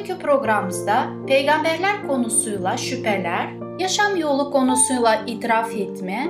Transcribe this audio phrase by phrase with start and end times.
[0.00, 3.48] Bugünkü programımızda peygamberler konusuyla şüpheler,
[3.78, 6.28] yaşam yolu konusuyla itiraf etme,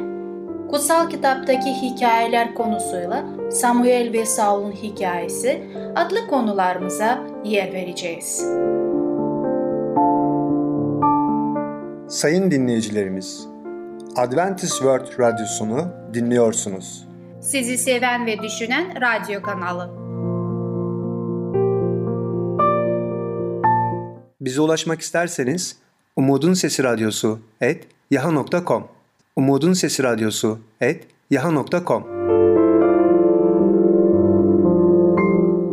[0.70, 5.62] kutsal kitaptaki hikayeler konusuyla Samuel ve Saul'un hikayesi
[5.96, 8.46] adlı konularımıza yer vereceğiz.
[12.08, 13.48] Sayın dinleyicilerimiz,
[14.16, 17.08] Adventist World Radyosunu dinliyorsunuz.
[17.40, 19.99] Sizi seven ve düşünen radyo kanalı.
[24.40, 25.76] Bize ulaşmak isterseniz
[26.16, 28.84] Umutun Sesi Radyosu et yaha.com
[29.36, 32.04] Umutun Sesi Radyosu et yaha.com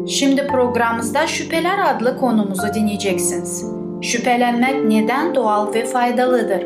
[0.07, 3.65] Şimdi programımızda Şüpheler adlı konumuzu dinleyeceksiniz.
[4.01, 6.63] Şüphelenmek neden doğal ve faydalıdır?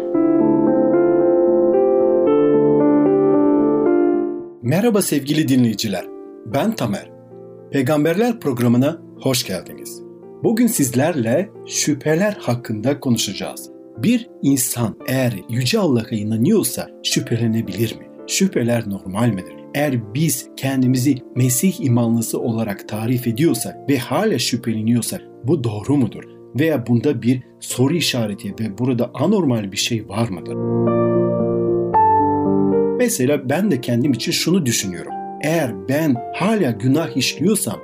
[4.61, 6.05] Merhaba sevgili dinleyiciler.
[6.45, 7.11] Ben Tamer.
[7.71, 10.10] Peygamberler programına hoş geldiniz.
[10.43, 13.69] Bugün sizlerle şüpheler hakkında konuşacağız.
[13.97, 18.05] Bir insan eğer Yüce Allah'a inanıyorsa şüphelenebilir mi?
[18.27, 19.53] Şüpheler normal midir?
[19.75, 26.23] Eğer biz kendimizi Mesih imanlısı olarak tarif ediyorsak ve hala şüpheleniyorsak bu doğru mudur?
[26.59, 30.55] Veya bunda bir soru işareti ve burada anormal bir şey var mıdır?
[32.97, 35.13] Mesela ben de kendim için şunu düşünüyorum.
[35.43, 37.79] Eğer ben hala günah işliyorsam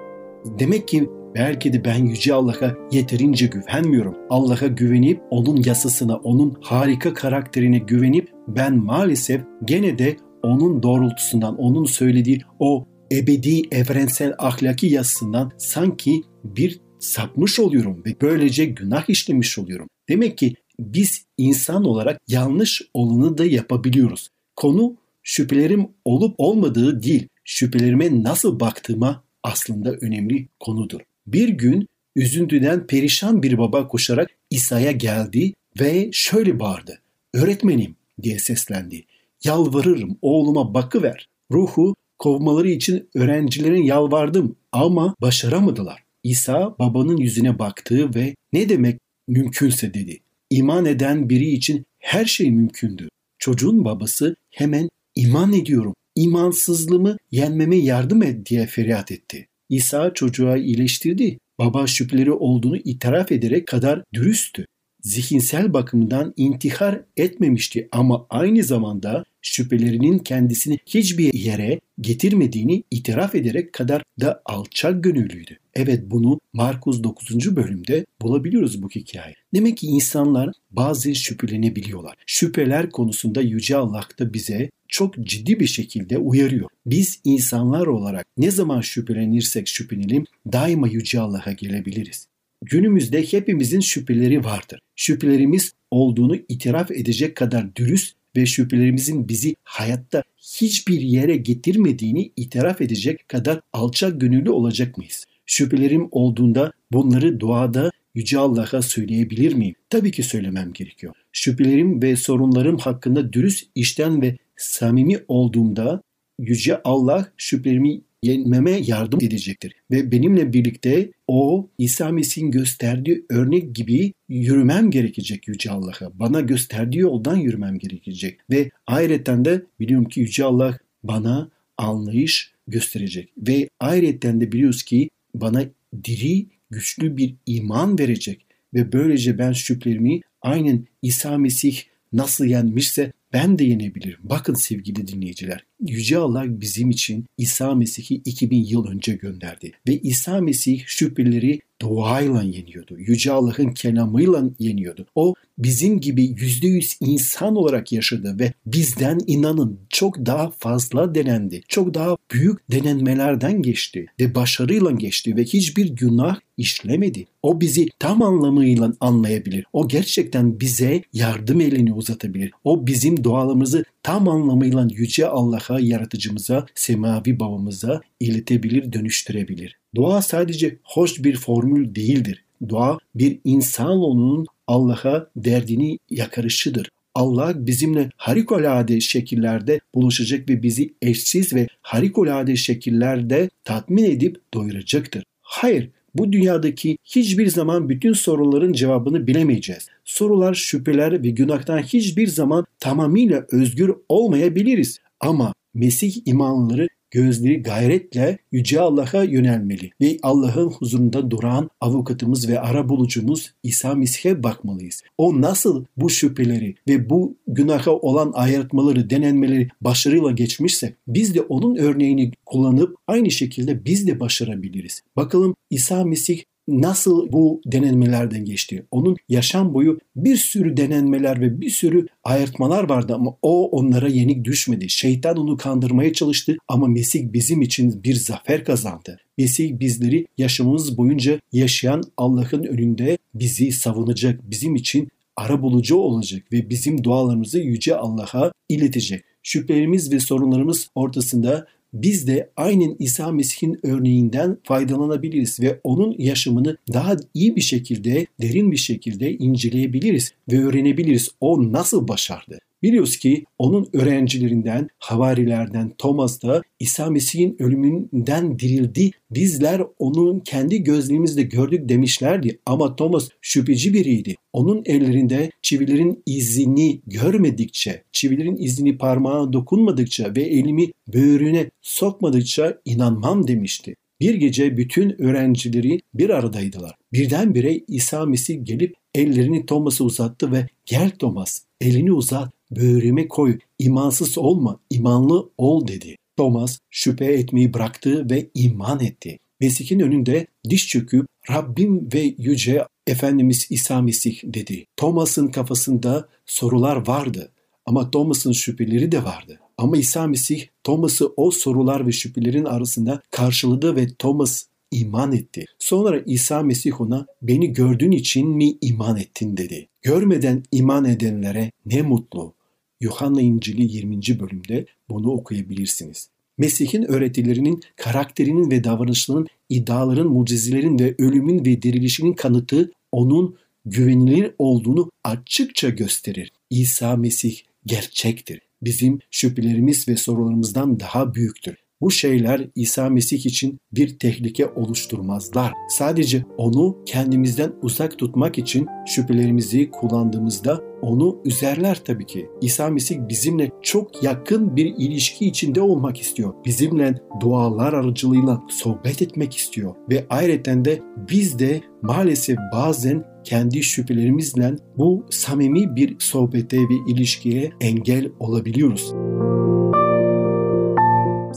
[0.46, 4.16] demek ki belki de ben Yüce Allah'a yeterince güvenmiyorum.
[4.30, 11.86] Allah'a güvenip onun yasasına, onun harika karakterine güvenip ben maalesef gene de onun doğrultusundan, onun
[11.86, 19.88] söylediği o ebedi evrensel ahlaki yasasından sanki bir sapmış oluyorum ve böylece günah işlemiş oluyorum.
[20.10, 24.30] Demek ki biz insan olarak yanlış olanı da yapabiliyoruz.
[24.56, 31.00] Konu şüphelerim olup olmadığı değil, şüphelerime nasıl baktığıma aslında önemli konudur.
[31.28, 37.02] Bir gün üzüntüden perişan bir baba koşarak İsa'ya geldi ve şöyle bağırdı.
[37.34, 39.06] Öğretmenim diye seslendi.
[39.44, 41.28] Yalvarırım oğluma bakıver.
[41.52, 46.04] Ruhu kovmaları için öğrencilerin yalvardım ama başaramadılar.
[46.24, 50.20] İsa babanın yüzüne baktı ve ne demek mümkünse dedi.
[50.50, 53.10] İman eden biri için her şey mümkündü.
[53.40, 59.48] Çocuğun babası hemen iman ediyorum, imansızlığımı yenmeme yardım et diye feryat etti.
[59.70, 61.40] İsa çocuğa iyileştirdi.
[61.60, 64.66] Baba şüpheleri olduğunu itiraf ederek kadar dürüsttü.
[65.08, 74.04] Zihinsel bakımdan intihar etmemişti ama aynı zamanda şüphelerinin kendisini hiçbir yere getirmediğini itiraf ederek kadar
[74.22, 75.58] da alçak gönüllüydü.
[75.74, 77.56] Evet bunu Markus 9.
[77.56, 79.36] bölümde bulabiliyoruz bu hikaye.
[79.54, 82.16] Demek ki insanlar bazı şüphelenebiliyorlar.
[82.26, 86.70] Şüpheler konusunda Yüce Allah da bize çok ciddi bir şekilde uyarıyor.
[86.86, 92.28] Biz insanlar olarak ne zaman şüphelenirsek şüphelenelim daima Yüce Allah'a gelebiliriz.
[92.66, 94.80] Günümüzde hepimizin şüpheleri vardır.
[94.96, 103.30] Şüphelerimiz olduğunu itiraf edecek kadar dürüst ve şüphelerimizin bizi hayatta hiçbir yere getirmediğini itiraf edecek
[103.30, 105.26] kadar alçak gönüllü olacak mıyız?
[105.46, 109.76] Şüphelerim olduğunda bunları duada Yüce Allah'a söyleyebilir miyim?
[109.90, 111.14] Tabii ki söylemem gerekiyor.
[111.32, 116.02] Şüphelerim ve sorunlarım hakkında dürüst işten ve samimi olduğumda
[116.40, 119.76] Yüce Allah şüphelerimi yenmeme yardım edecektir.
[119.92, 126.20] Ve benimle birlikte o İsa Mesih'in gösterdiği örnek gibi yürümem gerekecek Yüce Allah'a.
[126.20, 128.40] Bana gösterdiği yoldan yürümem gerekecek.
[128.52, 133.30] Ve ayrıca de biliyorum ki Yüce Allah bana anlayış gösterecek.
[133.38, 135.64] Ve ayrıca de biliyoruz ki bana
[136.04, 138.46] diri, güçlü bir iman verecek.
[138.74, 141.82] Ve böylece ben şüphelerimi aynen İsa Mesih
[142.14, 144.20] nasıl yenmişse ben de yenebilirim.
[144.24, 145.66] Bakın sevgili dinleyiciler.
[145.82, 149.72] Yüce Allah bizim için İsa Mesih'i 2000 yıl önce gönderdi.
[149.88, 153.00] Ve İsa Mesih şüpheleri duayla yeniyordu.
[153.00, 155.06] Yüce Allah'ın kelamıyla yeniyordu.
[155.16, 161.62] O bizim gibi yüzde yüz insan olarak yaşadı ve bizden inanın çok daha fazla denendi.
[161.68, 167.26] Çok daha büyük denenmelerden geçti ve başarıyla geçti ve hiçbir günah işlemedi.
[167.44, 169.66] O bizi tam anlamıyla anlayabilir.
[169.74, 172.52] O gerçekten bize yardım elini uzatabilir.
[172.64, 179.80] O bizim dualarımızı tam anlamıyla Yüce Allah'a, yaratıcımıza, semavi babamıza iletebilir, dönüştürebilir.
[179.96, 182.44] Dua sadece hoş bir formül değildir.
[182.70, 186.90] dua bir insanoğlunun Allah'a derdini yakarışıdır.
[187.16, 195.24] Allah bizimle harikulade şekillerde buluşacak ve bizi eşsiz ve harikulade şekillerde tatmin edip doyuracaktır.
[195.42, 199.88] Hayır, bu dünyadaki hiçbir zaman bütün soruların cevabını bilemeyeceğiz.
[200.06, 205.00] Sorular, şüpheler ve günahtan hiçbir zaman tamamıyla özgür olmayabiliriz.
[205.20, 212.90] Ama Mesih imanları gözleri gayretle Yüce Allah'a yönelmeli ve Allah'ın huzurunda duran avukatımız ve ara
[212.90, 215.04] bulucumuz İsa Mesih'e bakmalıyız.
[215.18, 221.76] O nasıl bu şüpheleri ve bu günaha olan ayırtmaları, denenmeleri başarıyla geçmişse biz de onun
[221.76, 225.02] örneğini kullanıp aynı şekilde biz de başarabiliriz.
[225.16, 228.86] Bakalım İsa Mesih nasıl bu denenmelerden geçti?
[228.92, 234.46] Onun yaşam boyu bir sürü denenmeler ve bir sürü ayırtmalar vardı ama o onlara yenik
[234.46, 234.90] düşmedi.
[234.90, 239.20] Şeytan onu kandırmaya çalıştı ama Mesih bizim için bir zafer kazandı.
[239.38, 246.70] Mesih bizleri yaşamımız boyunca yaşayan Allah'ın önünde bizi savunacak, bizim için ara bulucu olacak ve
[246.70, 249.24] bizim dualarımızı yüce Allah'a iletecek.
[249.44, 257.16] Şüphelerimiz ve sorunlarımız ortasında biz de aynen İsa Mesih'in örneğinden faydalanabiliriz ve onun yaşamını daha
[257.34, 261.30] iyi bir şekilde, derin bir şekilde inceleyebiliriz ve öğrenebiliriz.
[261.42, 262.60] O nasıl başardı?
[262.84, 269.12] Biliyoruz ki onun öğrencilerinden, havarilerden Thomas da İsa Mesih'in ölümünden dirildi.
[269.32, 274.36] Bizler onun kendi gözlerimizle gördük demişlerdi ama Thomas şüpheci biriydi.
[274.54, 283.96] Onun ellerinde çivilerin izini görmedikçe, çivilerin izini parmağına dokunmadıkça ve elimi böğrüne sokmadıkça inanmam demişti.
[284.20, 286.96] Bir gece bütün öğrencileri bir aradaydılar.
[287.14, 294.38] Birdenbire İsa Mesih gelip ellerini Thomas'a uzattı ve gel Thomas elini uzat böğrüme koy, imansız
[294.38, 296.16] olma, imanlı ol dedi.
[296.38, 299.40] Thomas şüphe etmeyi bıraktı ve iman etti.
[299.60, 304.86] Mesih'in önünde diş çöküp Rabbim ve Yüce Efendimiz İsa Mesih dedi.
[304.98, 307.52] Thomas'ın kafasında sorular vardı
[307.86, 309.60] ama Thomas'ın şüpheleri de vardı.
[309.78, 315.66] Ama İsa Mesih Thomas'ı o sorular ve şüphelerin arasında karşıladı ve Thomas iman etti.
[315.80, 319.88] Sonra İsa Mesih ona beni gördüğün için mi iman ettin dedi.
[320.02, 322.57] Görmeden iman edenlere ne mutlu.
[323.02, 324.40] Yuhanna İncili 20.
[324.40, 326.30] bölümde bunu okuyabilirsiniz.
[326.58, 335.12] Mesih'in öğretilerinin, karakterinin ve davranışlarının, iddiaların, mucizelerin ve ölümün ve dirilişinin kanıtı onun güvenilir olduğunu
[335.24, 336.52] açıkça gösterir.
[336.70, 338.62] İsa Mesih gerçektir.
[338.82, 341.76] Bizim şüphelerimiz ve sorularımızdan daha büyüktür.
[342.02, 345.74] Bu şeyler İsa Mesih için bir tehlike oluşturmazlar.
[345.90, 352.50] Sadece onu kendimizden uzak tutmak için şüphelerimizi kullandığımızda onu üzerler tabii ki.
[352.62, 356.54] İsa Mesih bizimle çok yakın bir ilişki içinde olmak istiyor.
[356.66, 359.96] Bizimle dualar aracılığıyla sohbet etmek istiyor.
[360.10, 367.72] Ve ayrıca de biz de maalesef bazen kendi şüphelerimizle bu samimi bir sohbete ve ilişkiye
[367.82, 369.14] engel olabiliyoruz.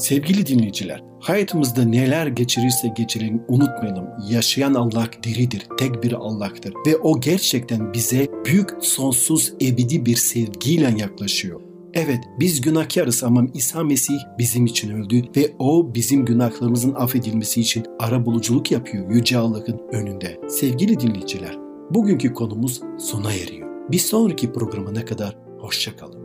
[0.00, 4.06] Sevgili dinleyiciler, hayatımızda neler geçirirse geçirelim unutmayalım.
[4.30, 10.94] Yaşayan Allah diridir, tek bir Allah'tır ve o gerçekten bize büyük, sonsuz, ebedi bir sevgiyle
[10.98, 11.60] yaklaşıyor.
[11.94, 17.84] Evet biz günahkarız ama İsa Mesih bizim için öldü ve o bizim günahlarımızın affedilmesi için
[17.98, 20.40] ara buluculuk yapıyor Yüce Allah'ın önünde.
[20.48, 21.58] Sevgili dinleyiciler,
[21.90, 23.90] bugünkü konumuz sona eriyor.
[23.90, 26.19] Bir sonraki programına kadar hoşçakalın.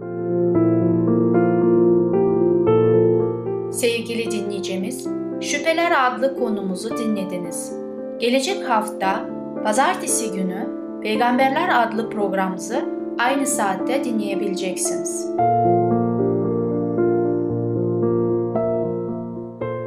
[3.76, 5.08] Sevgili dinleyicimiz,
[5.42, 7.74] Şüpheler adlı konumuzu dinlediniz.
[8.20, 9.30] Gelecek hafta
[9.64, 10.68] pazartesi günü
[11.02, 12.86] Peygamberler adlı programımızı
[13.20, 15.28] aynı saatte dinleyebileceksiniz.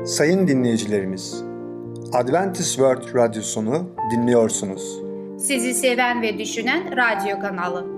[0.05, 1.45] Sayın dinleyicilerimiz,
[2.13, 5.01] Adventist World Radyosunu dinliyorsunuz.
[5.39, 7.98] Sizi seven ve düşünen radyo kanalı.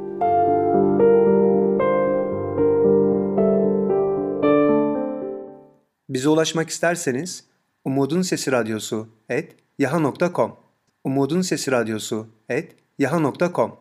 [6.11, 7.45] Bize ulaşmak isterseniz
[7.85, 10.57] Umutun Sesi Radyosu et yaha.com
[11.05, 13.76] Umutun Sesi Radyosu et yaha.com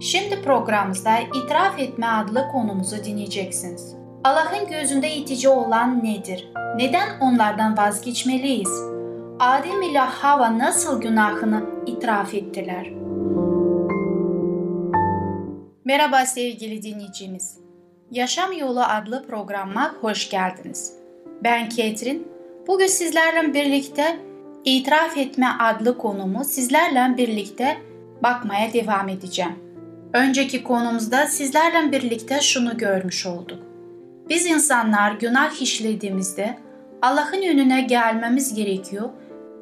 [0.00, 3.94] Şimdi programımızda itiraf etme adlı konumuzu dinleyeceksiniz.
[4.24, 6.48] Allah'ın gözünde itici olan nedir?
[6.76, 8.82] Neden onlardan vazgeçmeliyiz?
[9.40, 12.99] Adem ile Hava nasıl günahını itiraf ettiler?
[15.90, 17.58] Merhaba sevgili dinleyicimiz.
[18.10, 20.92] Yaşam Yolu adlı programa hoş geldiniz.
[21.44, 22.28] Ben Ketrin.
[22.66, 24.20] Bugün sizlerle birlikte
[24.64, 27.78] itiraf etme adlı konumu sizlerle birlikte
[28.22, 29.52] bakmaya devam edeceğim.
[30.12, 33.58] Önceki konumuzda sizlerle birlikte şunu görmüş olduk.
[34.28, 36.58] Biz insanlar günah işlediğimizde
[37.02, 39.08] Allah'ın önüne gelmemiz gerekiyor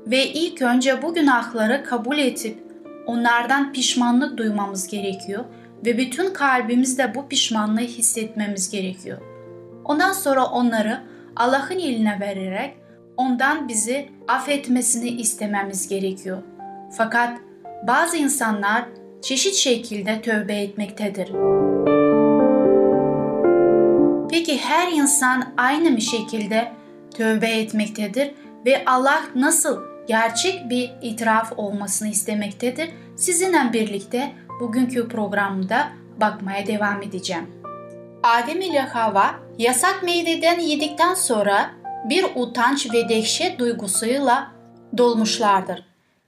[0.07, 2.59] ve ilk önce bu günahları kabul edip
[3.07, 5.45] onlardan pişmanlık duymamız gerekiyor
[5.87, 9.19] ve bütün kalbimizde bu pişmanlığı hissetmemiz gerekiyor.
[9.85, 11.01] Ondan sonra onları
[11.37, 12.77] Allah'ın eline vererek
[13.17, 16.39] ondan bizi affetmesini istememiz gerekiyor.
[16.97, 17.39] Fakat
[17.87, 18.85] bazı insanlar
[19.23, 21.29] çeşit şekilde tövbe etmektedir.
[24.31, 26.73] Peki her insan aynı bir şekilde
[27.15, 28.31] tövbe etmektedir
[28.67, 32.91] ve Allah nasıl gerçek bir itiraf olmasını istemektedir?
[33.17, 35.89] Sizinle birlikte bugünkü programda
[36.21, 37.51] bakmaya devam edeceğim.
[38.23, 41.71] Adem ile Hava yasak meyveden yedikten sonra
[42.05, 44.53] bir utanç ve dehşet duygusuyla
[44.99, 45.85] dolmuşlardır.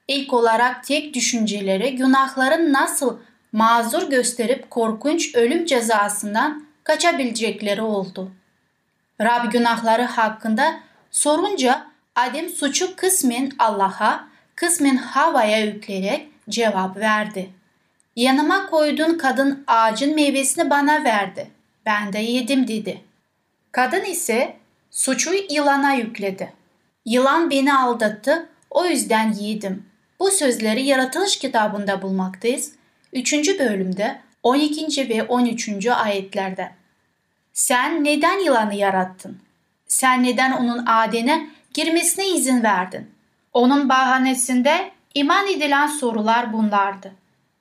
[0.08, 3.18] İlk olarak tek düşünceleri günahların nasıl
[3.52, 8.30] mazur gösterip korkunç ölüm cezasından kaçabilecekleri oldu.
[9.20, 17.50] Rab günahları hakkında sorunca Adem suçu kısmen Allah'a, kısmen Hava'ya yükleyerek cevap verdi.
[18.20, 21.50] Yanıma koyduğun kadın ağacın meyvesini bana verdi.
[21.86, 23.00] Ben de yedim dedi.
[23.72, 24.56] Kadın ise
[24.90, 26.52] suçu yılana yükledi.
[27.04, 29.86] Yılan beni aldattı, o yüzden yedim.
[30.18, 32.72] Bu sözleri Yaratılış kitabında bulmaktayız.
[33.12, 33.58] 3.
[33.58, 35.08] bölümde 12.
[35.08, 35.86] ve 13.
[35.86, 36.70] ayetlerde.
[37.52, 39.38] Sen neden yılanı yarattın?
[39.86, 43.10] Sen neden onun adene girmesine izin verdin?
[43.52, 47.19] Onun bahanesinde iman edilen sorular bunlardı.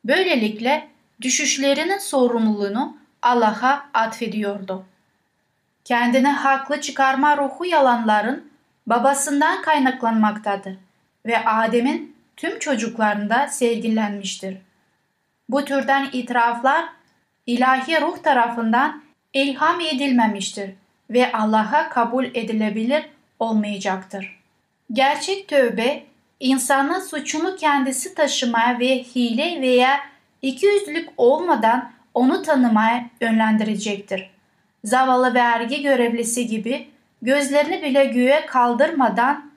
[0.10, 0.88] Böylelikle
[1.22, 4.86] düşüşlerinin sorumluluğunu Allah'a atfediyordu.
[5.86, 8.52] Kendine haklı çıkarma ruhu yalanların
[8.88, 10.78] babasından kaynaklanmaktadır
[11.26, 14.58] ve Adem'in tüm çocuklarında sergilenmiştir.
[15.50, 16.86] Bu türden itiraflar
[17.46, 20.72] ilahi ruh tarafından ilham edilmemiştir
[21.10, 24.40] ve Allah'a kabul edilebilir olmayacaktır.
[24.94, 26.04] Gerçek tövbe
[26.40, 30.00] insanın suçunu kendisi taşımaya ve hile veya
[30.42, 34.30] ikiyüzlülük olmadan onu tanımaya yönlendirecektir.
[34.84, 36.88] Zavallı vergi görevlisi gibi
[37.22, 39.52] gözlerini bile göğe kaldırmadan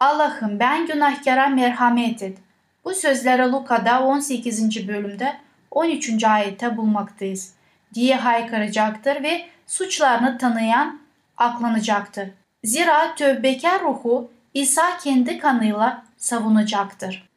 [0.00, 2.38] Allah'ım ben günahkara merhamet et.
[2.84, 4.88] Bu sözleri Luka'da 18.
[4.88, 5.36] bölümde
[5.70, 6.24] 13.
[6.24, 7.54] ayette bulmaktayız
[7.94, 11.00] diye haykıracaktır ve suçlarını tanıyan
[11.36, 12.28] aklanacaktır.
[12.64, 17.28] Zira tövbekar ruhu İsa kendi kanıyla savunacaktır.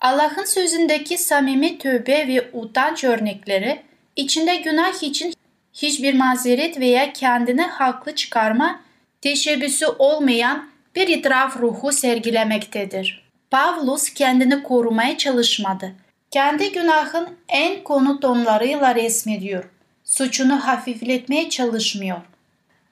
[0.00, 3.82] Allah'ın sözündeki samimi tövbe ve utanç örnekleri
[4.16, 5.34] içinde günah için
[5.72, 8.80] hiçbir mazeret veya kendini haklı çıkarma
[9.22, 13.24] teşebbüsü olmayan bir itiraf ruhu sergilemektedir.
[13.50, 15.92] Pavlus kendini korumaya çalışmadı.
[16.30, 19.70] Kendi günahın en konu tonlarıyla resmediyor.
[20.04, 22.20] Suçunu hafifletmeye çalışmıyor.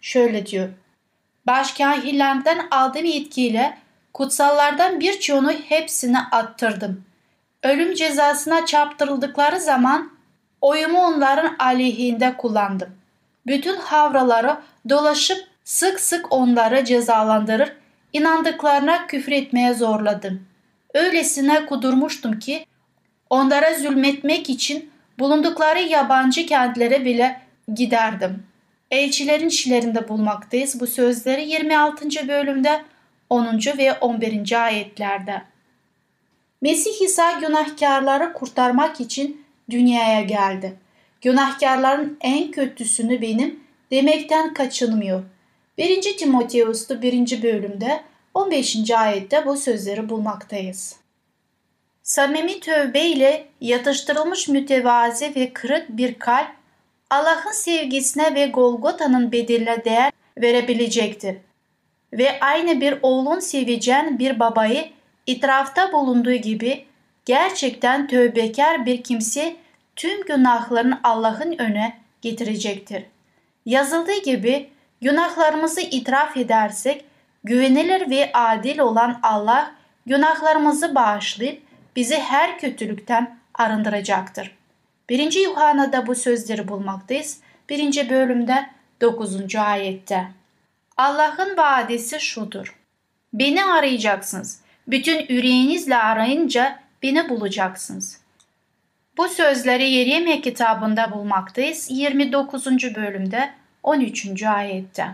[0.01, 0.69] Şöyle diyor.
[1.47, 3.79] Başkahillerden aldığım yetkiyle
[4.15, 7.05] kutsallardan birçoğunu hepsini attırdım.
[7.63, 10.11] Ölüm cezasına çarptırıldıkları zaman
[10.61, 12.89] oyumu onların aleyhinde kullandım.
[13.47, 14.57] Bütün havraları
[14.89, 17.73] dolaşıp sık sık onları cezalandırır,
[18.13, 20.47] inandıklarına küfretmeye zorladım.
[20.95, 22.67] Öylesine kudurmuştum ki
[23.31, 27.41] onlara zulmetmek için bulundukları yabancı kentlere bile
[27.75, 28.46] giderdim.
[28.91, 32.29] Elçilerin işlerinde bulmaktayız bu sözleri 26.
[32.29, 32.85] bölümde
[33.31, 33.59] 10.
[33.79, 34.65] ve 11.
[34.65, 35.43] ayetlerde.
[36.61, 40.77] Mesih İsa günahkarları kurtarmak için dünyaya geldi.
[41.21, 45.23] Günahkarların en kötüsünü benim demekten kaçınmıyor.
[45.79, 46.17] 1.
[46.17, 47.43] Timoteus'ta 1.
[47.43, 48.03] bölümde
[48.35, 48.91] 15.
[48.91, 50.97] ayette bu sözleri bulmaktayız.
[52.03, 56.56] Samimi tövbe ile yatıştırılmış mütevazi ve kırık bir kalp
[57.11, 61.37] Allah'ın sevgisine ve Golgota'nın bedeline değer verebilecektir.
[62.13, 64.89] Ve aynı bir oğlun sevecen bir babayı
[65.27, 66.85] itirafta bulunduğu gibi
[67.25, 69.57] gerçekten tövbekar bir kimse
[69.97, 73.05] tüm günahlarını Allah'ın öne getirecektir.
[73.67, 74.71] Yazıldığı gibi
[75.01, 77.05] günahlarımızı itiraf edersek
[77.45, 79.75] güvenilir ve adil olan Allah
[80.07, 81.63] günahlarımızı bağışlayıp
[81.97, 84.56] bizi her kötülükten arındıracaktır.
[85.09, 85.33] 1.
[85.45, 87.41] Yuhanna'da bu sözleri bulmaktayız.
[87.69, 88.11] 1.
[88.11, 88.71] bölümde
[89.01, 89.55] 9.
[89.57, 90.27] ayette.
[90.97, 92.77] Allah'ın vaadisi şudur.
[93.33, 94.61] Beni arayacaksınız.
[94.89, 98.21] Bütün yüreğinizle arayınca beni bulacaksınız.
[99.17, 102.67] Bu sözleri Yeremye kitabında bulmaktayız 29.
[102.95, 103.51] bölümde
[103.83, 104.43] 13.
[104.43, 105.07] ayette.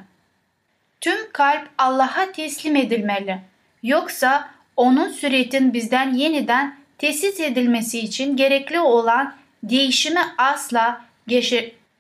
[1.01, 3.39] Tüm kalp Allah'a teslim edilmeli.
[3.83, 11.05] Yoksa onun süretin bizden yeniden tesis edilmesi için gerekli olan değişimi asla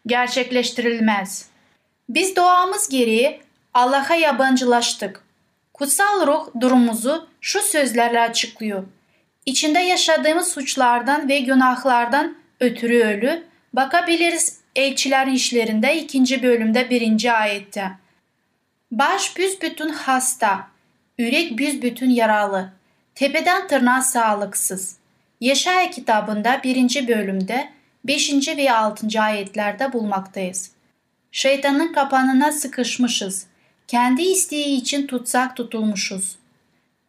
[0.07, 1.49] gerçekleştirilmez.
[2.09, 3.41] Biz doğamız gereği
[3.75, 5.25] Allah'a yabancılaştık.
[5.75, 8.85] Kutsal ruh durumumuzu şu sözlerle açıklıyor.
[9.47, 17.91] İçinde yaşadığımız suçlardan ve günahlardan ötürü ölü bakabiliriz Elçilerin işlerinde ikinci bölümde birinci ayette.
[18.91, 20.69] Baş büsbütün hasta,
[21.19, 22.73] yürek büsbütün yaralı,
[23.15, 24.97] tepeden tırnağa sağlıksız.
[25.43, 27.69] Yaşaya kitabında birinci bölümde
[28.05, 28.49] 5.
[28.57, 29.21] ve 6.
[29.21, 30.71] ayetlerde bulmaktayız.
[31.33, 33.47] Şeytanın kapanına sıkışmışız.
[33.89, 36.37] Kendi isteği için tutsak tutulmuşuz.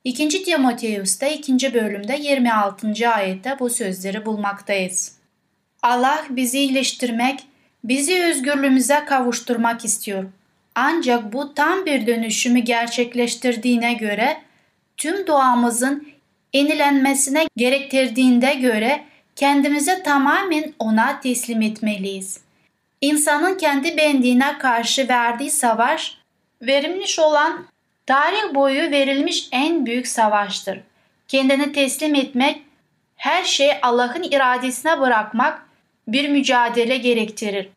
[0.04, 0.44] 2.
[0.44, 1.74] Timoteus'ta 2.
[1.74, 3.10] bölümde 26.
[3.10, 5.18] ayette bu sözleri bulmaktayız.
[5.82, 7.40] Allah bizi iyileştirmek,
[7.84, 10.24] bizi özgürlüğümüze kavuşturmak istiyor.
[10.76, 14.42] Ancak bu tam bir dönüşümü gerçekleştirdiğine göre
[14.98, 16.13] tüm doğamızın
[16.54, 19.04] yenilenmesine gerektirdiğinde göre
[19.36, 22.40] kendimize tamamen ona teslim etmeliyiz.
[23.02, 26.18] İnsanın kendi benliğine karşı verdiği savaş,
[26.62, 27.66] verilmiş olan
[28.06, 30.80] tarih boyu verilmiş en büyük savaştır.
[31.28, 32.62] Kendini teslim etmek,
[33.16, 35.66] her şeyi Allah'ın iradesine bırakmak
[36.08, 37.70] bir mücadele gerektirir.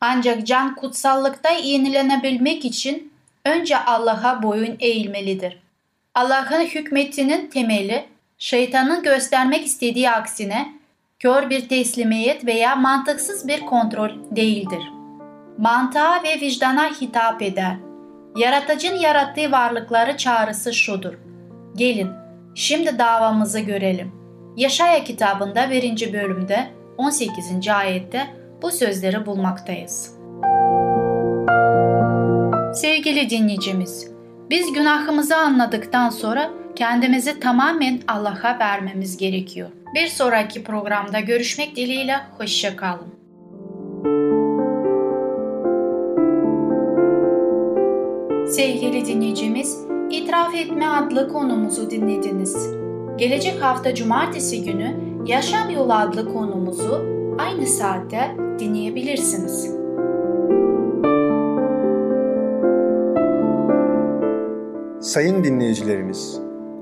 [0.00, 3.12] Ancak can kutsallıkta yenilenebilmek için
[3.44, 5.58] önce Allah'a boyun eğilmelidir.
[6.14, 8.04] Allah'ın hükmetinin temeli
[8.40, 10.74] şeytanın göstermek istediği aksine
[11.18, 14.82] kör bir teslimiyet veya mantıksız bir kontrol değildir.
[15.58, 17.76] Mantığa ve vicdana hitap eder.
[18.36, 21.14] Yaratıcın yarattığı varlıkları çağrısı şudur.
[21.76, 22.10] Gelin,
[22.54, 24.12] şimdi davamızı görelim.
[24.56, 26.12] Yaşaya kitabında 1.
[26.12, 26.66] bölümde
[26.98, 27.68] 18.
[27.68, 28.26] ayette
[28.62, 30.14] bu sözleri bulmaktayız.
[32.74, 34.10] Sevgili dinleyicimiz,
[34.50, 39.68] biz günahımızı anladıktan sonra kendimizi tamamen Allah'a vermemiz gerekiyor.
[39.94, 43.06] Bir sonraki programda görüşmek dileğiyle hoşçakalın.
[48.46, 49.78] Sevgili dinleyicimiz,
[50.10, 52.56] İtiraf Etme adlı konumuzu dinlediniz.
[53.16, 54.96] Gelecek hafta cumartesi günü
[55.26, 57.06] Yaşam Yolu adlı konumuzu
[57.38, 59.70] aynı saatte dinleyebilirsiniz.
[65.00, 66.49] Sayın dinleyicilerimiz,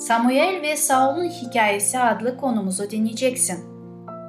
[0.00, 3.58] Samuel ve Saul'un hikayesi adlı konumuzu dinleyeceksin.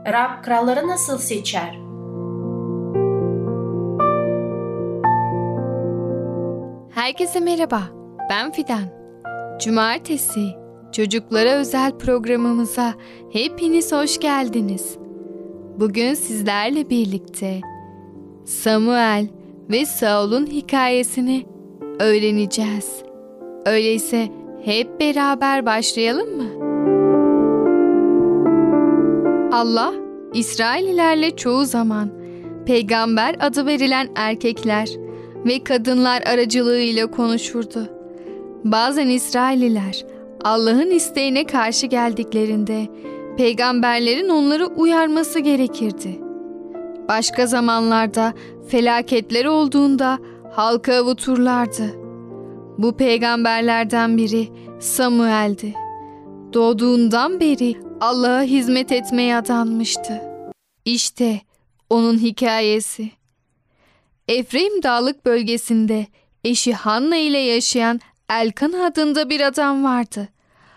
[0.07, 1.79] Rab kralları nasıl seçer?
[6.93, 7.81] Herkese merhaba,
[8.29, 8.83] ben Fidan.
[9.59, 10.47] Cumartesi,
[10.91, 12.93] çocuklara özel programımıza
[13.33, 14.97] hepiniz hoş geldiniz.
[15.79, 17.61] Bugün sizlerle birlikte
[18.45, 19.27] Samuel
[19.69, 21.45] ve Saul'un hikayesini
[21.99, 23.03] öğreneceğiz.
[23.65, 26.71] Öyleyse hep beraber başlayalım mı?
[29.51, 29.93] Allah,
[30.33, 32.09] İsraililerle çoğu zaman
[32.65, 34.89] peygamber adı verilen erkekler
[35.45, 37.87] ve kadınlar aracılığıyla konuşurdu.
[38.63, 40.05] Bazen İsraililer
[40.43, 42.87] Allah'ın isteğine karşı geldiklerinde
[43.37, 46.19] peygamberlerin onları uyarması gerekirdi.
[47.09, 48.33] Başka zamanlarda
[48.67, 50.19] felaketler olduğunda
[50.51, 52.00] halka avuturlardı.
[52.81, 55.73] Bu peygamberlerden biri Samuel'di.
[56.53, 60.21] Doğduğundan beri Allah'a hizmet etmeye adanmıştı.
[60.85, 61.41] İşte
[61.89, 63.11] onun hikayesi.
[64.27, 66.07] Efraim Dağlık bölgesinde
[66.43, 70.29] eşi Hanna ile yaşayan Elkan adında bir adam vardı.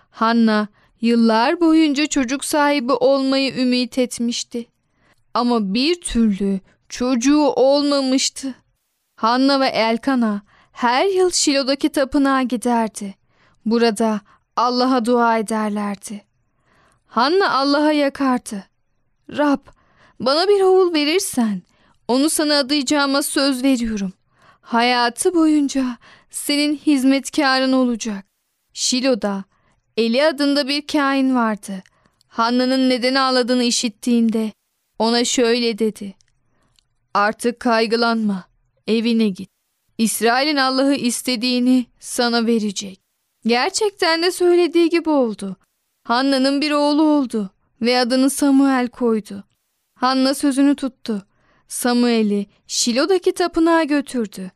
[0.09, 0.67] Hanna
[1.01, 4.65] yıllar boyunca çocuk sahibi olmayı ümit etmişti.
[5.33, 8.55] Ama bir türlü çocuğu olmamıştı.
[9.15, 10.41] Hanna ve Elkan'a
[10.75, 13.15] her yıl Şilo'daki tapınağa giderdi.
[13.65, 14.21] Burada
[14.55, 16.25] Allah'a dua ederlerdi.
[17.07, 18.63] Hanna Allah'a yakardı.
[19.29, 19.59] Rab,
[20.19, 21.61] bana bir oğul verirsen
[22.07, 24.13] onu sana adayacağıma söz veriyorum.
[24.61, 25.97] Hayatı boyunca
[26.29, 28.25] senin hizmetkarın olacak.
[28.73, 29.43] Şilo'da
[29.97, 31.83] Eli adında bir kain vardı.
[32.27, 34.51] Hanna'nın neden ağladığını işittiğinde
[34.99, 36.15] ona şöyle dedi.
[37.13, 38.43] Artık kaygılanma,
[38.87, 39.54] evine git.
[39.97, 42.99] İsrail'in Allah'ı istediğini sana verecek.
[43.45, 45.57] Gerçekten de söylediği gibi oldu.
[46.03, 49.43] Hanna'nın bir oğlu oldu ve adını Samuel koydu.
[49.99, 51.25] Hanna sözünü tuttu.
[51.67, 54.51] Samuel'i Şilo'daki tapınağa götürdü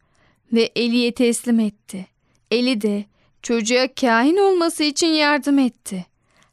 [0.54, 2.08] ve Eli'ye teslim etti.
[2.52, 3.06] Eli de
[3.42, 6.06] çocuğa kahin olması için yardım etti.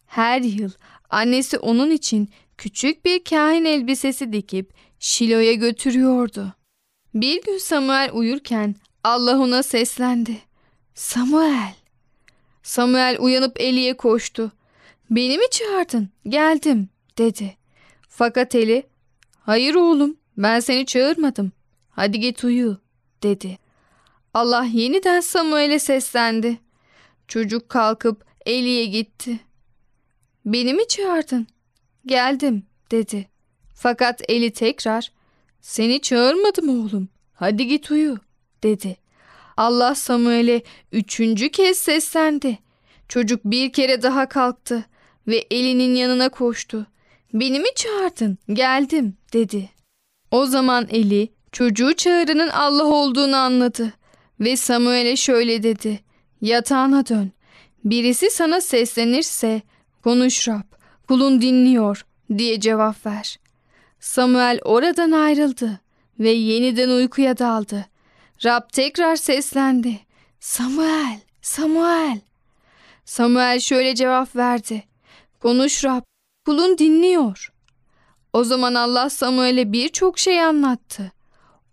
[0.06, 0.70] Her yıl
[1.10, 6.55] annesi onun için küçük bir kahin elbisesi dikip Şilo'ya götürüyordu.
[7.16, 8.74] Bir gün Samuel uyurken
[9.04, 10.38] Allah ona seslendi.
[10.94, 11.74] Samuel.
[12.62, 14.52] Samuel uyanıp Eli'ye koştu.
[15.10, 16.08] Beni mi çağırdın?
[16.28, 17.56] Geldim dedi.
[18.08, 18.86] Fakat Eli,
[19.40, 21.52] hayır oğlum ben seni çağırmadım.
[21.90, 22.78] Hadi git uyu
[23.22, 23.58] dedi.
[24.34, 26.58] Allah yeniden Samuel'e seslendi.
[27.28, 29.40] Çocuk kalkıp Eli'ye gitti.
[30.44, 31.46] Beni mi çağırdın?
[32.06, 33.28] Geldim dedi.
[33.74, 35.12] Fakat Eli tekrar
[35.60, 37.08] seni çağırmadım oğlum.
[37.34, 38.18] Hadi git uyu
[38.62, 38.96] dedi.
[39.56, 42.58] Allah Samuel'e üçüncü kez seslendi.
[43.08, 44.84] Çocuk bir kere daha kalktı
[45.26, 46.86] ve Eli'nin yanına koştu.
[47.34, 48.38] Beni mi çağırdın?
[48.52, 49.70] Geldim dedi.
[50.30, 53.92] O zaman Eli çocuğu çağıranın Allah olduğunu anladı
[54.40, 56.00] ve Samuel'e şöyle dedi.
[56.40, 57.32] Yatağına dön.
[57.84, 59.62] Birisi sana seslenirse
[60.04, 60.62] konuş Rab,
[61.08, 62.06] kulun dinliyor
[62.38, 63.38] diye cevap ver.
[64.06, 65.80] Samuel oradan ayrıldı
[66.18, 67.86] ve yeniden uykuya daldı.
[68.44, 70.00] Rab tekrar seslendi.
[70.40, 72.20] Samuel, Samuel.
[73.04, 74.84] Samuel şöyle cevap verdi.
[75.40, 76.02] Konuş Rab,
[76.44, 77.52] kulun dinliyor.
[78.32, 81.12] O zaman Allah Samuel'e birçok şey anlattı.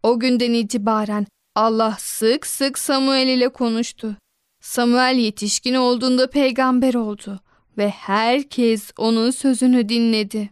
[0.03, 4.15] O günden itibaren Allah sık sık Samuel ile konuştu.
[4.61, 7.39] Samuel yetişkin olduğunda peygamber oldu
[7.77, 10.49] ve herkes onun sözünü dinledi.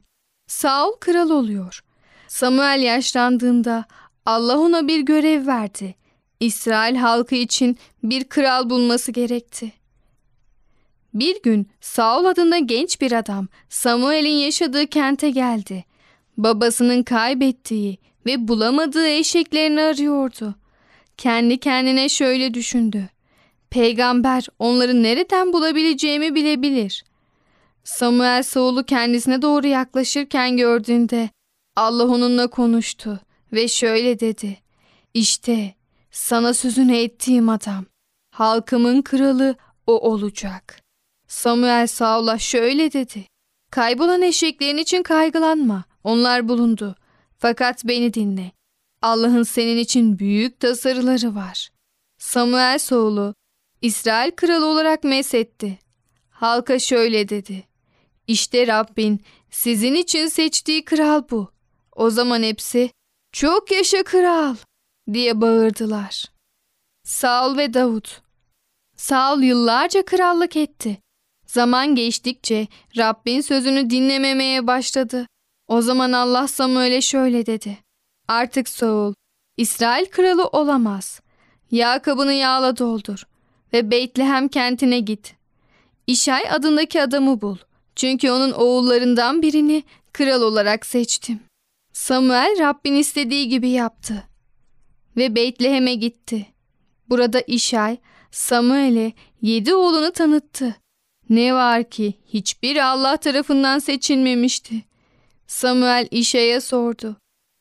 [0.52, 1.84] Saul kral oluyor.
[2.28, 3.86] Samuel yaşlandığında
[4.26, 5.96] Allah ona bir görev verdi.
[6.40, 9.72] İsrail halkı için bir kral bulması gerekti.
[11.14, 15.86] Bir gün Saul adında genç bir adam Samuel'in yaşadığı kente geldi.
[16.38, 20.56] Babasının kaybettiği ve bulamadığı eşeklerini arıyordu.
[21.18, 23.10] Kendi kendine şöyle düşündü.
[23.70, 27.04] Peygamber onları nereden bulabileceğimi bilebilir.
[27.84, 31.30] Samuel Saul'u kendisine doğru yaklaşırken gördüğünde
[31.76, 33.20] Allah onunla konuştu
[33.54, 34.58] ve şöyle dedi.
[35.14, 35.76] İşte
[36.12, 37.86] sana sözünü ettiğim adam.
[38.32, 39.56] Halkımın kralı
[39.88, 40.82] o olacak.
[41.28, 43.26] Samuel Saul'a şöyle dedi.
[43.72, 45.84] Kaybolan eşeklerin için kaygılanma.
[46.04, 46.96] Onlar bulundu.
[47.38, 48.52] Fakat beni dinle.
[49.02, 51.70] Allah'ın senin için büyük tasarıları var.
[52.18, 53.34] Samuel Saul'u
[53.82, 55.80] İsrail kralı olarak mesetti.
[56.30, 57.71] Halka şöyle dedi.
[58.32, 61.52] İşte Rabbin sizin için seçtiği kral bu.
[61.96, 62.92] O zaman hepsi
[63.32, 64.56] çok yaşa kral
[65.14, 66.26] diye bağırdılar.
[67.04, 68.22] Saul ve Davut
[68.98, 70.98] Saul yıllarca krallık etti.
[71.48, 72.68] Zaman geçtikçe
[72.98, 75.28] Rabbin sözünü dinlememeye başladı.
[75.68, 77.78] O zaman Allah Samuel'e şöyle dedi.
[78.28, 79.14] Artık Saul,
[79.58, 81.22] İsrail kralı olamaz.
[81.72, 83.24] Yağ kabını yağla doldur
[83.74, 85.36] ve Beytlehem kentine git.
[86.08, 87.58] İşay adındaki adamı bul.
[88.02, 89.84] Çünkü onun oğullarından birini
[90.14, 91.40] kral olarak seçtim.
[91.94, 94.24] Samuel Rabbin istediği gibi yaptı
[95.18, 96.48] ve Beytlehem'e gitti.
[97.10, 97.98] Burada İşay
[98.32, 100.76] Samuel'e yedi oğlunu tanıttı.
[101.30, 104.84] Ne var ki hiçbir Allah tarafından seçilmemişti.
[105.48, 107.18] Samuel İşay'a sordu.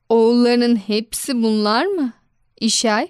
[0.09, 2.13] Oğullarının hepsi bunlar mı?
[2.61, 3.09] İşay,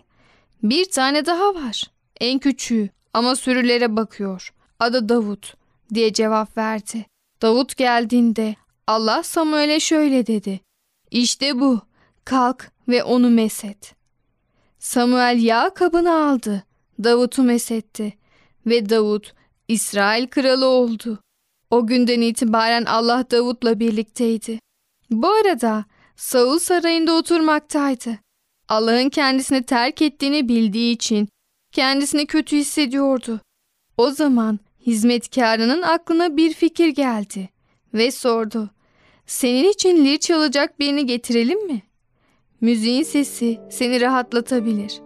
[0.62, 1.82] bir tane daha var.
[2.20, 4.54] En küçüğü ama sürülere bakıyor.
[4.78, 5.54] Adı Davut
[5.94, 7.09] diye cevap verdi.
[7.42, 10.60] Davut geldiğinde Allah Samuel'e şöyle dedi.
[11.10, 11.80] İşte bu.
[12.24, 13.94] Kalk ve onu meset.
[14.78, 16.64] Samuel yağ kabını aldı.
[17.04, 18.18] Davut'u mesetti.
[18.66, 19.34] Ve Davut
[19.68, 21.18] İsrail kralı oldu.
[21.70, 24.58] O günden itibaren Allah Davut'la birlikteydi.
[25.10, 25.84] Bu arada
[26.16, 28.18] Saul sarayında oturmaktaydı.
[28.68, 31.28] Allah'ın kendisini terk ettiğini bildiği için
[31.72, 33.40] kendisini kötü hissediyordu.
[33.96, 34.58] O zaman
[34.90, 37.48] hizmetkarının aklına bir fikir geldi
[37.94, 38.70] ve sordu.
[39.26, 41.82] Senin için lir çalacak birini getirelim mi?
[42.60, 45.00] Müziğin sesi seni rahatlatabilir.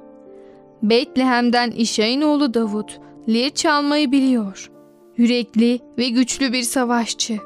[0.83, 4.71] Betlehem'den İşay'ın oğlu Davut lir çalmayı biliyor.
[5.17, 7.39] Yürekli ve güçlü bir savaşçı.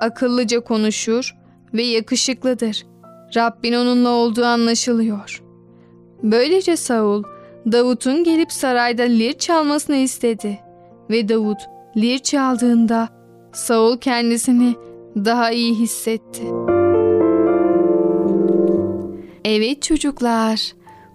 [0.00, 1.36] Akıllıca konuşur
[1.74, 2.86] ve yakışıklıdır.
[3.36, 5.42] Rabbin onunla olduğu anlaşılıyor.
[6.22, 7.22] Böylece Saul,
[7.72, 10.60] Davut'un gelip sarayda lir çalmasını istedi.
[11.10, 13.08] Ve Davut lir çaldığında
[13.52, 14.74] Saul kendisini
[15.16, 16.42] daha iyi hissetti.
[19.44, 20.72] Evet çocuklar,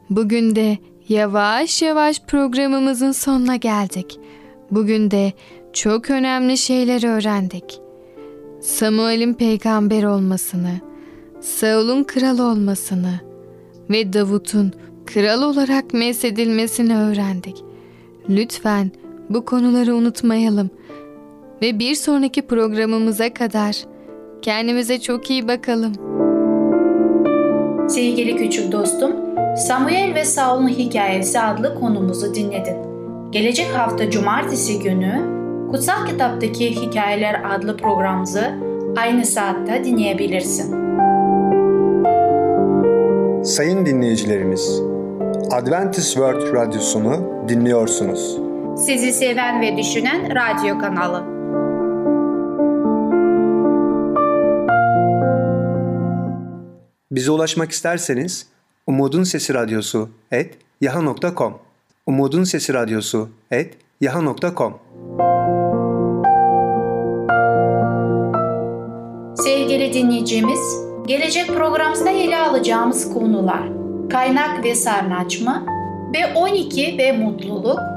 [0.10, 0.78] bugün de
[1.10, 4.20] yavaş yavaş programımızın sonuna geldik.
[4.72, 5.34] Bugün de
[5.74, 7.80] çok önemli şeyler öğrendik.
[8.62, 10.82] Samuel'in peygamber olmasını,
[11.42, 13.20] Saul'un kral olmasını
[13.90, 14.74] ve Davut'un
[15.06, 17.64] kral olarak mesedilmesini öğrendik.
[18.30, 18.92] Lütfen
[19.30, 20.70] Bu konuları unutmayalım.
[21.62, 23.76] Ve bir sonraki programımıza kadar
[24.42, 25.94] kendimize çok iyi bakalım.
[27.90, 29.12] Sevgili küçük dostum,
[29.58, 32.76] Samuel ve Saul'un hikayesi adlı konumuzu dinledin.
[33.32, 35.22] Gelecek hafta cumartesi günü
[35.72, 38.44] Kutsal Kitaptaki Hikayeler adlı programımızı
[38.98, 40.88] aynı saatte dinleyebilirsin.
[43.44, 44.82] Sayın dinleyicilerimiz,
[45.52, 47.14] Adventist World Radyosunu
[47.50, 48.47] dinliyorsunuz.
[48.86, 51.24] Sizi seven ve düşünen radyo kanalı.
[57.12, 58.48] Bize ulaşmak isterseniz
[58.88, 61.54] Umutun Sesi Radyosu et yaha.com
[62.06, 64.80] Umutun Sesi Radyosu et yaha.com
[69.36, 70.60] Sevgili dinleyicimiz,
[71.08, 73.70] gelecek programımızda ele alacağımız konular
[74.10, 75.66] kaynak ve sarnaçma
[76.14, 77.97] B12 ve mutluluk,